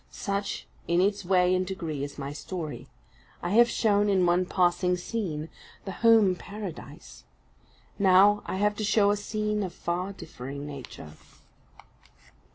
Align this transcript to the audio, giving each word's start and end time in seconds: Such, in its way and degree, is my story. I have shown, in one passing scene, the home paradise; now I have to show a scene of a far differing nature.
Such, 0.09 0.65
in 0.87 0.99
its 0.99 1.23
way 1.23 1.53
and 1.53 1.63
degree, 1.63 2.03
is 2.03 2.17
my 2.17 2.33
story. 2.33 2.87
I 3.43 3.51
have 3.51 3.69
shown, 3.69 4.09
in 4.09 4.25
one 4.25 4.47
passing 4.47 4.97
scene, 4.97 5.47
the 5.85 5.91
home 5.91 6.35
paradise; 6.35 7.23
now 7.99 8.41
I 8.47 8.55
have 8.55 8.75
to 8.77 8.83
show 8.83 9.11
a 9.11 9.15
scene 9.15 9.61
of 9.61 9.71
a 9.73 9.75
far 9.75 10.11
differing 10.11 10.65
nature. 10.65 11.11